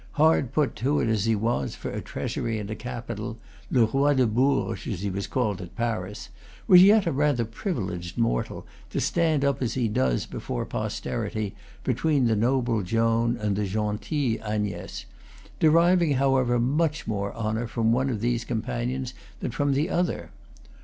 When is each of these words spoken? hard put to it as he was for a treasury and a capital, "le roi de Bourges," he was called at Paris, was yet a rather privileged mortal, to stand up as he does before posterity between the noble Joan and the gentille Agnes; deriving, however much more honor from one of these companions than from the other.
hard 0.13 0.51
put 0.51 0.75
to 0.75 0.99
it 0.99 1.07
as 1.07 1.25
he 1.25 1.35
was 1.35 1.75
for 1.75 1.91
a 1.91 2.01
treasury 2.01 2.57
and 2.57 2.71
a 2.71 2.75
capital, 2.75 3.37
"le 3.69 3.85
roi 3.85 4.15
de 4.15 4.25
Bourges," 4.25 5.01
he 5.01 5.11
was 5.11 5.27
called 5.27 5.61
at 5.61 5.75
Paris, 5.75 6.29
was 6.67 6.81
yet 6.81 7.05
a 7.05 7.11
rather 7.11 7.45
privileged 7.45 8.17
mortal, 8.17 8.65
to 8.89 8.99
stand 8.99 9.45
up 9.45 9.61
as 9.61 9.75
he 9.75 9.87
does 9.87 10.25
before 10.25 10.65
posterity 10.65 11.53
between 11.83 12.25
the 12.25 12.35
noble 12.35 12.81
Joan 12.81 13.37
and 13.37 13.55
the 13.55 13.67
gentille 13.67 14.41
Agnes; 14.43 15.05
deriving, 15.59 16.13
however 16.13 16.57
much 16.59 17.05
more 17.05 17.31
honor 17.33 17.67
from 17.67 17.91
one 17.91 18.09
of 18.09 18.21
these 18.21 18.43
companions 18.43 19.13
than 19.39 19.51
from 19.51 19.73
the 19.73 19.87
other. 19.91 20.31